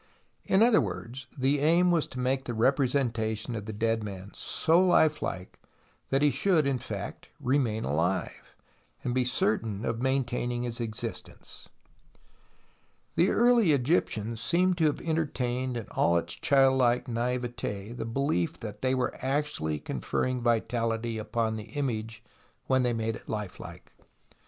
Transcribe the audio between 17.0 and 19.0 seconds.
naivete the belief that they